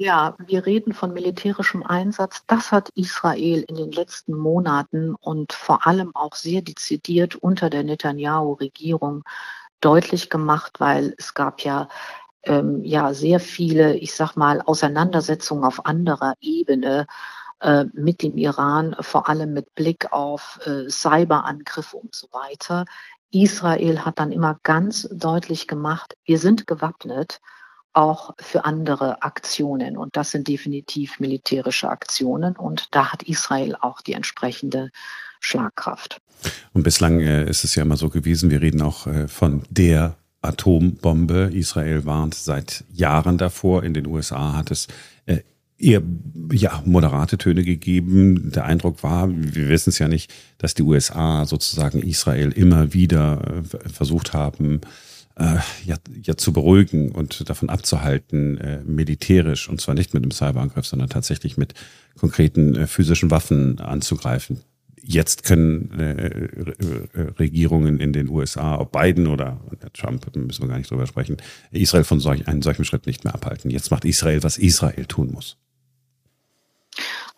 [0.00, 2.42] Ja, wir reden von militärischem Einsatz.
[2.46, 7.82] Das hat Israel in den letzten Monaten und vor allem auch sehr dezidiert unter der
[7.82, 9.24] Netanyahu-Regierung
[9.80, 11.88] deutlich gemacht, weil es gab ja
[12.44, 17.06] ähm, ja sehr viele, ich sag mal, Auseinandersetzungen auf anderer Ebene
[17.60, 22.84] äh, mit dem Iran, vor allem mit Blick auf äh, Cyberangriffe und so weiter.
[23.30, 27.40] Israel hat dann immer ganz deutlich gemacht, wir sind gewappnet
[27.92, 29.96] auch für andere Aktionen.
[29.96, 32.54] Und das sind definitiv militärische Aktionen.
[32.54, 34.90] Und da hat Israel auch die entsprechende
[35.40, 36.20] Schlagkraft.
[36.72, 40.16] Und bislang äh, ist es ja immer so gewesen, wir reden auch äh, von der
[40.42, 41.50] Atombombe.
[41.52, 43.82] Israel warnt seit Jahren davor.
[43.82, 44.86] In den USA hat es
[45.26, 45.40] äh,
[45.78, 46.02] eher
[46.52, 48.50] ja, moderate Töne gegeben.
[48.52, 53.62] Der Eindruck war, wir wissen es ja nicht, dass die USA sozusagen Israel immer wieder
[53.62, 54.80] äh, versucht haben,
[55.36, 60.32] äh, ja, ja zu beruhigen und davon abzuhalten, äh, militärisch, und zwar nicht mit einem
[60.32, 61.74] Cyberangriff, sondern tatsächlich mit
[62.18, 64.60] konkreten äh, physischen Waffen anzugreifen.
[65.00, 66.48] Jetzt können äh,
[67.38, 69.60] Regierungen in den USA, ob Biden oder
[69.94, 71.36] Trump, müssen wir gar nicht drüber sprechen,
[71.70, 73.70] Israel von solch, einem solchen Schritt nicht mehr abhalten.
[73.70, 75.56] Jetzt macht Israel, was Israel tun muss.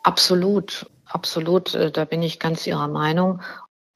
[0.02, 1.74] Absolut, absolut.
[1.74, 3.40] Äh, da bin ich ganz Ihrer Meinung.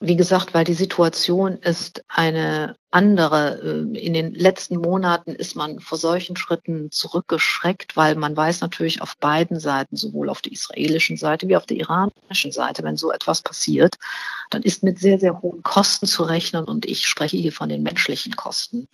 [0.01, 3.61] Wie gesagt, weil die Situation ist eine andere.
[3.65, 9.01] Ähm, in den letzten Monaten ist man vor solchen Schritten zurückgeschreckt, weil man weiß natürlich
[9.01, 13.11] auf beiden Seiten, sowohl auf der israelischen Seite wie auf der iranischen Seite, wenn so
[13.11, 13.95] etwas passiert,
[14.51, 17.83] dann ist mit sehr, sehr hohen Kosten zu rechnen und ich spreche hier von den
[17.83, 18.89] menschlichen Kosten.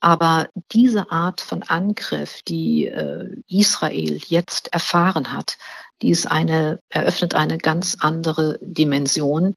[0.00, 5.58] Aber diese Art von Angriff, die äh, Israel jetzt erfahren hat,
[6.02, 9.54] die ist eine, eröffnet eine ganz andere Dimension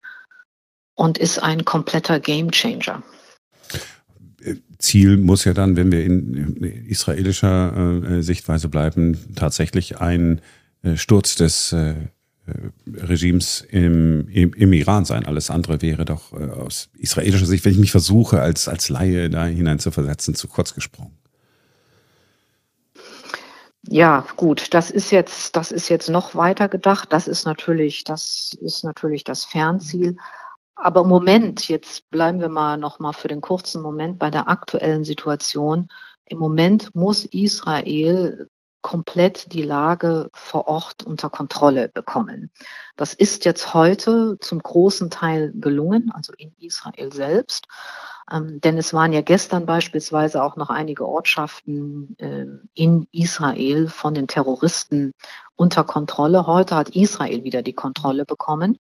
[0.96, 3.04] und ist ein kompletter Gamechanger.
[4.78, 10.42] Ziel muss ja dann, wenn wir in israelischer äh, Sichtweise bleiben, tatsächlich ein
[10.82, 11.96] äh, Sturz des äh,
[12.94, 15.26] Regimes im, im, im, Iran sein.
[15.26, 19.46] Alles andere wäre doch aus israelischer Sicht, wenn ich mich versuche, als, als Laie da
[19.46, 21.18] hinein zu versetzen, zu kurz gesprungen.
[23.90, 27.12] Ja, gut, das ist jetzt, das ist jetzt noch weiter gedacht.
[27.12, 30.18] Das ist natürlich, das ist natürlich das Fernziel.
[30.76, 34.48] Aber im Moment, jetzt bleiben wir mal noch mal für den kurzen Moment bei der
[34.48, 35.90] aktuellen Situation.
[36.26, 38.50] Im Moment muss Israel
[38.82, 42.52] komplett die Lage vor Ort unter Kontrolle bekommen.
[42.98, 47.68] Das ist jetzt heute zum großen Teil gelungen, also in Israel selbst.
[48.32, 54.14] Ähm, denn es waren ja gestern beispielsweise auch noch einige Ortschaften äh, in Israel von
[54.14, 55.14] den Terroristen
[55.56, 56.48] unter Kontrolle.
[56.48, 58.80] Heute hat Israel wieder die Kontrolle bekommen.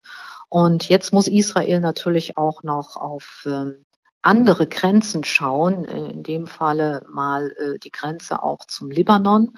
[0.50, 3.86] Und jetzt muss Israel natürlich auch noch auf ähm,
[4.22, 9.58] andere Grenzen schauen, äh, in dem Falle mal äh, die Grenze auch zum Libanon.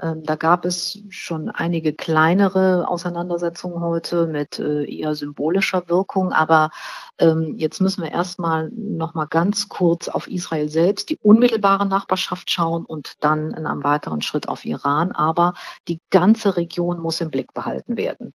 [0.00, 6.32] Ähm, da gab es schon einige kleinere Auseinandersetzungen heute mit äh, eher symbolischer Wirkung.
[6.32, 6.70] Aber
[7.18, 12.50] ähm, jetzt müssen wir erstmal noch mal ganz kurz auf Israel selbst, die unmittelbare Nachbarschaft
[12.50, 15.12] schauen und dann in einem weiteren Schritt auf Iran.
[15.12, 15.54] Aber
[15.88, 18.34] die ganze Region muss im Blick behalten werden.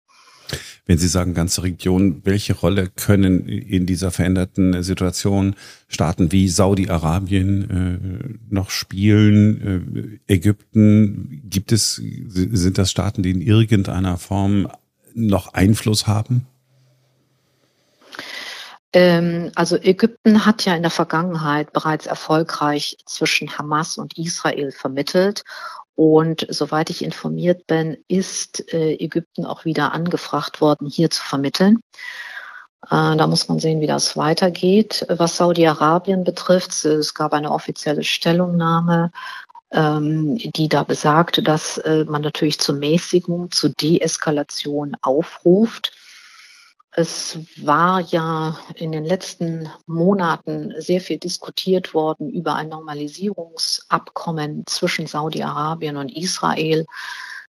[0.86, 5.54] Wenn Sie sagen ganze Region, welche Rolle können in dieser veränderten Situation
[5.88, 10.20] Staaten wie Saudi-Arabien äh, noch spielen?
[10.26, 14.68] Äh, Ägypten, gibt es, sind das Staaten, die in irgendeiner Form
[15.14, 16.46] noch Einfluss haben?
[18.94, 25.44] Ähm, also Ägypten hat ja in der Vergangenheit bereits erfolgreich zwischen Hamas und Israel vermittelt
[25.98, 31.80] und soweit ich informiert bin, ist äh, Ägypten auch wieder angefragt worden, hier zu vermitteln.
[32.84, 35.04] Äh, da muss man sehen, wie das weitergeht.
[35.08, 39.10] Was Saudi-Arabien betrifft, es gab eine offizielle Stellungnahme,
[39.72, 45.90] ähm, die da besagt, dass äh, man natürlich zur Mäßigung, zur Deeskalation aufruft.
[47.00, 55.06] Es war ja in den letzten Monaten sehr viel diskutiert worden über ein Normalisierungsabkommen zwischen
[55.06, 56.86] Saudi-Arabien und Israel.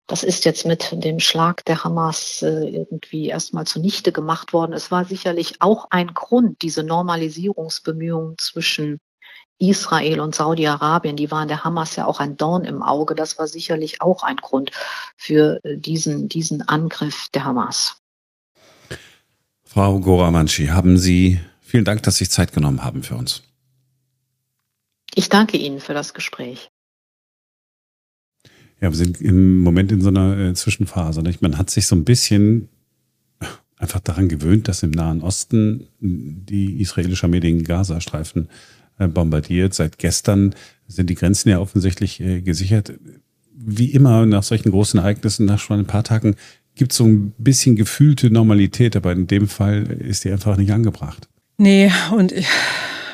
[0.07, 4.75] Das ist jetzt mit dem Schlag der Hamas äh, irgendwie erstmal zunichte gemacht worden.
[4.75, 9.01] Es war sicherlich auch ein Grund, diese Normalisierungsbemühungen zwischen
[9.59, 13.17] Israel und Saudi-Arabien, die waren der Hamas ja auch ein Dorn im Auge.
[13.17, 14.71] Das war sicherlich auch ein Grund
[15.17, 18.02] für äh, diesen, diesen Angriff der Hamas.
[19.73, 23.43] Frau Goramanci, haben Sie vielen Dank, dass Sie sich Zeit genommen haben für uns.
[25.15, 26.71] Ich danke Ihnen für das Gespräch.
[28.83, 31.23] Ja, wir sind im Moment in so einer äh, Zwischenphase.
[31.23, 31.41] Nicht?
[31.41, 32.69] Man hat sich so ein bisschen
[33.79, 38.51] einfach daran gewöhnt, dass im Nahen Osten die israelische Armee den Gazastreifen
[38.99, 39.73] äh, bombardiert.
[39.73, 40.55] Seit gestern
[40.87, 42.93] sind die Grenzen ja offensichtlich äh, gesichert.
[43.55, 46.37] Wie immer nach solchen großen Ereignissen, nach schon ein paar Tagen,
[46.75, 51.29] gibt so ein bisschen gefühlte Normalität, aber in dem Fall ist die einfach nicht angebracht.
[51.59, 52.47] Nee, und ich,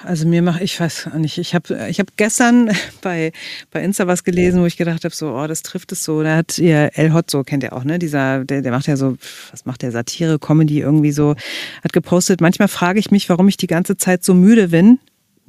[0.05, 2.71] also mir macht, ich weiß nicht, ich habe ich hab gestern
[3.03, 3.33] bei,
[3.71, 6.23] bei Insta was gelesen, wo ich gedacht habe, so, oh, das trifft es so.
[6.23, 7.99] Da hat ihr El Hotzo, kennt ihr auch, ne?
[7.99, 9.17] Dieser, der, der macht ja so,
[9.51, 11.35] was macht der, Satire, Comedy irgendwie so,
[11.83, 14.99] hat gepostet, manchmal frage ich mich, warum ich die ganze Zeit so müde bin,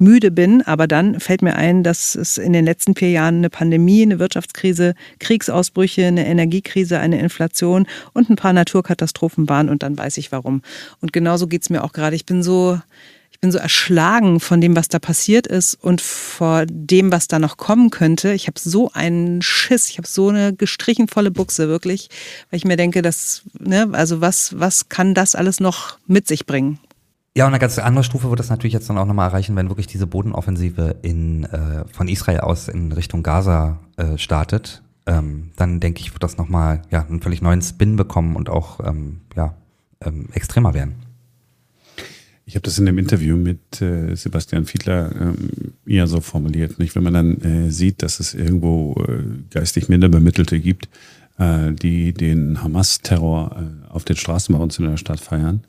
[0.00, 3.50] müde bin, aber dann fällt mir ein, dass es in den letzten vier Jahren eine
[3.50, 9.96] Pandemie, eine Wirtschaftskrise, Kriegsausbrüche, eine Energiekrise, eine Inflation und ein paar Naturkatastrophen waren und dann
[9.96, 10.62] weiß ich warum.
[11.00, 12.16] Und genauso geht's mir auch gerade.
[12.16, 12.80] Ich bin so,
[13.30, 17.38] ich bin so erschlagen von dem, was da passiert ist und vor dem, was da
[17.38, 18.32] noch kommen könnte.
[18.32, 22.08] Ich habe so einen Schiss, ich habe so eine gestrichen volle Buchse wirklich,
[22.50, 26.46] weil ich mir denke, dass, ne, also was, was kann das alles noch mit sich
[26.46, 26.78] bringen?
[27.36, 29.68] Ja, und eine ganz andere Stufe wird das natürlich jetzt dann auch nochmal erreichen, wenn
[29.68, 34.82] wirklich diese Bodenoffensive in, äh, von Israel aus in Richtung Gaza äh, startet.
[35.06, 38.80] Ähm, dann denke ich, wird das nochmal ja, einen völlig neuen Spin bekommen und auch
[38.84, 39.54] ähm, ja,
[40.04, 40.96] ähm, extremer werden.
[42.46, 45.50] Ich habe das in dem Interview mit äh, Sebastian Fiedler ähm,
[45.86, 46.80] eher so formuliert.
[46.80, 46.96] Nicht?
[46.96, 50.88] Wenn man dann äh, sieht, dass es irgendwo äh, geistig minder Bemittelte gibt,
[51.38, 55.62] äh, die den Hamas-Terror äh, auf den Straßen bei uns in der Stadt feiern,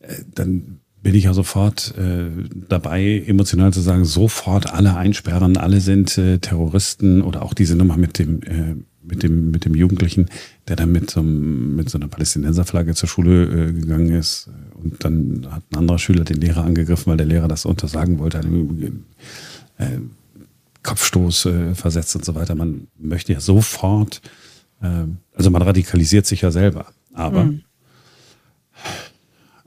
[0.00, 2.26] äh, dann bin ich ja sofort äh,
[2.68, 7.96] dabei, emotional zu sagen, sofort alle einsperren, alle sind äh, Terroristen oder auch diese Nummer
[7.96, 10.26] mit dem, äh, mit dem, mit dem Jugendlichen,
[10.66, 14.50] der dann mit so, einem, mit so einer Palästinenserflagge zur Schule äh, gegangen ist.
[14.74, 18.40] Und dann hat ein anderer Schüler den Lehrer angegriffen, weil der Lehrer das untersagen wollte,
[18.40, 19.04] einen
[19.78, 19.98] äh,
[20.82, 22.54] Kopfstoß äh, versetzt und so weiter.
[22.54, 24.20] Man möchte ja sofort,
[24.82, 26.86] äh, also man radikalisiert sich ja selber.
[27.14, 27.62] Aber mhm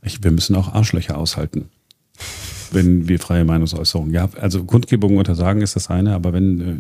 [0.04, 1.70] ich, wir müssen auch Arschlöcher aushalten,
[2.72, 4.12] wenn wir freie Meinungsäußerung.
[4.12, 6.76] Ja, also Kundgebung untersagen ist das eine, aber wenn, äh,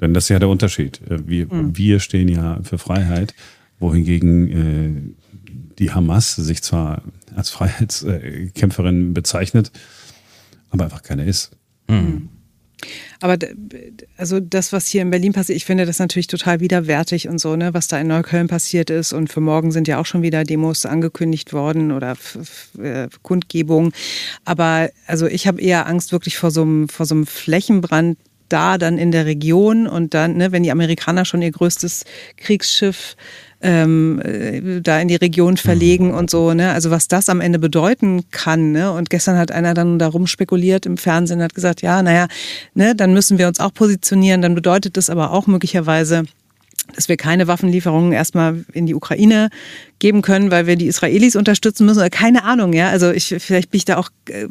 [0.00, 1.00] denn das ist ja der Unterschied.
[1.08, 1.76] Äh, wir, mhm.
[1.76, 3.34] wir stehen ja für Freiheit.
[3.78, 5.14] wohingegen äh,
[5.78, 7.02] die Hamas sich zwar
[7.34, 9.72] als Freiheitskämpferin bezeichnet,
[10.70, 11.56] aber einfach keine ist.
[11.88, 12.28] Mhm.
[13.20, 13.36] Aber
[14.16, 17.56] also das, was hier in Berlin passiert, ich finde das natürlich total widerwärtig und so,
[17.56, 19.12] ne, was da in Neukölln passiert ist.
[19.12, 22.16] Und für morgen sind ja auch schon wieder Demos angekündigt worden oder
[22.78, 23.92] äh, Kundgebungen.
[24.44, 26.88] Aber also ich habe eher Angst wirklich vor so einem,
[27.26, 28.18] Flächenbrand
[28.48, 32.04] da dann in der Region und dann, ne, wenn die Amerikaner schon ihr größtes
[32.36, 33.16] Kriegsschiff
[33.62, 36.14] ähm, äh, da in die Region verlegen mhm.
[36.14, 36.72] und so, ne?
[36.72, 38.92] Also was das am Ende bedeuten kann, ne?
[38.92, 42.26] Und gestern hat einer dann darum spekuliert im Fernsehen, hat gesagt, ja, naja,
[42.74, 46.24] ne, dann müssen wir uns auch positionieren, dann bedeutet das aber auch möglicherweise,
[46.94, 49.50] dass wir keine Waffenlieferungen erstmal in die Ukraine
[49.98, 52.08] geben können, weil wir die Israelis unterstützen müssen.
[52.10, 52.88] Keine Ahnung, ja.
[52.88, 54.48] Also ich, vielleicht bin ich da auch äh,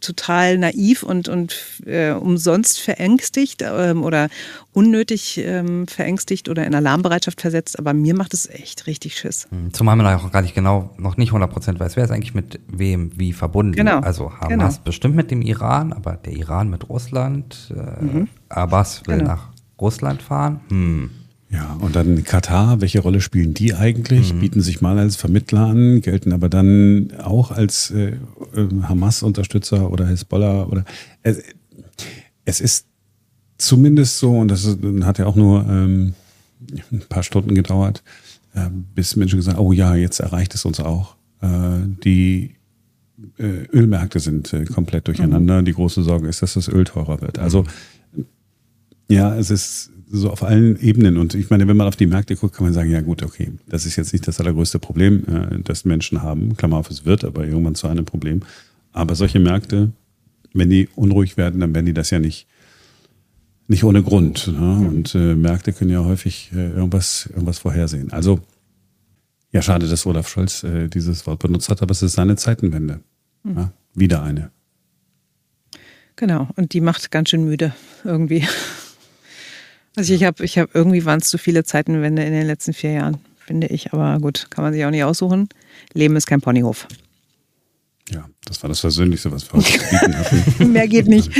[0.00, 4.28] total naiv und, und äh, umsonst verängstigt ähm, oder
[4.72, 7.78] unnötig ähm, verängstigt oder in Alarmbereitschaft versetzt.
[7.78, 9.48] Aber mir macht es echt richtig Schiss.
[9.50, 12.34] Hm, zumal man auch gar nicht genau, noch nicht 100 Prozent weiß, wer ist eigentlich
[12.34, 13.74] mit wem wie verbunden.
[13.74, 13.98] Genau.
[13.98, 14.84] Also Hamas genau.
[14.84, 17.74] bestimmt mit dem Iran, aber der Iran mit Russland.
[17.74, 18.28] Äh, mhm.
[18.48, 19.32] Abbas will genau.
[19.32, 19.48] nach
[19.80, 20.60] Russland fahren.
[20.68, 21.10] Hm.
[21.52, 24.32] Ja, und dann Katar, welche Rolle spielen die eigentlich?
[24.32, 24.40] Mhm.
[24.40, 28.16] Bieten sich mal als Vermittler an, gelten aber dann auch als äh,
[28.54, 30.84] äh Hamas-Unterstützer oder Hezbollah oder
[31.22, 31.34] äh,
[32.46, 32.86] es ist
[33.58, 36.14] zumindest so, und das ist, hat ja auch nur ähm,
[36.90, 38.02] ein paar Stunden gedauert,
[38.54, 41.16] äh, bis Menschen gesagt oh ja, jetzt erreicht es uns auch.
[41.42, 42.54] Äh, die
[43.38, 45.60] äh, Ölmärkte sind äh, komplett durcheinander.
[45.60, 45.66] Mhm.
[45.66, 47.38] Die große Sorge ist, dass das Öl teurer wird.
[47.38, 47.66] Also
[49.10, 51.16] ja, es ist so auf allen Ebenen.
[51.16, 53.52] Und ich meine, wenn man auf die Märkte guckt, kann man sagen, ja gut, okay,
[53.66, 56.56] das ist jetzt nicht das allergrößte Problem, äh, das Menschen haben.
[56.56, 58.40] Klammer auf, es wird aber irgendwann zu einem Problem.
[58.92, 59.90] Aber solche Märkte,
[60.52, 62.46] wenn die unruhig werden, dann werden die das ja nicht,
[63.68, 64.48] nicht ohne Grund.
[64.48, 64.86] Ne?
[64.86, 68.12] Und äh, Märkte können ja häufig äh, irgendwas, irgendwas vorhersehen.
[68.12, 68.40] Also,
[69.50, 73.00] ja, schade, dass Olaf Scholz äh, dieses Wort benutzt hat, aber es ist seine Zeitenwende.
[73.44, 73.56] Mhm.
[73.56, 73.72] Ja?
[73.94, 74.50] Wieder eine.
[76.16, 77.72] Genau, und die macht ganz schön müde
[78.04, 78.46] irgendwie.
[79.96, 82.92] Also ich habe, ich habe irgendwie waren es zu viele Zeitenwende in den letzten vier
[82.92, 83.92] Jahren, finde ich.
[83.92, 85.48] Aber gut, kann man sich auch nicht aussuchen.
[85.92, 86.88] Leben ist kein Ponyhof.
[88.10, 90.72] Ja, das war das Versöhnlichste, was wir heute bieten hatten.
[90.72, 91.30] Mehr geht nicht.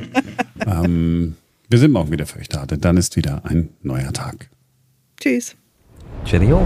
[0.66, 1.36] ähm,
[1.68, 4.48] wir sind morgen wieder für euch da, denn dann ist wieder ein neuer Tag.
[5.20, 5.56] Tschüss.
[6.24, 6.64] Cheerio.